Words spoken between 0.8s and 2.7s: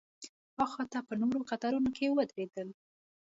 ته په نورو قطارونو کې ودرېدل.